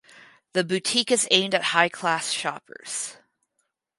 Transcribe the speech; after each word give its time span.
The 0.53 0.63
boutique 0.63 1.11
is 1.11 1.27
aimed 1.29 1.53
at 1.53 1.61
high 1.61 1.87
class 1.87 2.31
shoppers. 2.31 3.17